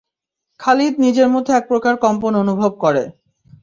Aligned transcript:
খালিদ 0.59 0.93
নিজের 1.03 1.27
মধ্যে 1.33 1.51
এক 1.55 1.65
প্রকার 1.71 1.93
কম্পন 2.03 2.33
অনুভব 2.43 2.71
করে। 2.83 3.03